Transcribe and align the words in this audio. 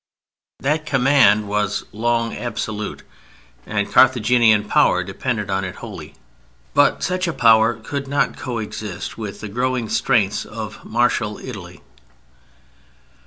That 0.61 0.87
command 0.87 1.47
was 1.47 1.85
long 1.91 2.35
absolute 2.35 3.03
and 3.67 3.91
Carthaginian 3.93 4.63
power 4.67 5.03
depended 5.03 5.51
on 5.51 5.63
it 5.63 5.75
wholly. 5.75 6.15
But 6.73 7.03
such 7.03 7.27
a 7.27 7.33
power 7.33 7.75
could 7.75 8.07
not 8.07 8.35
co 8.35 8.57
exist 8.57 9.15
with 9.19 9.41
the 9.41 9.47
growing 9.47 9.89
strength 9.89 10.43
of 10.47 10.83
martial 10.83 11.37
Italy. 11.37 11.81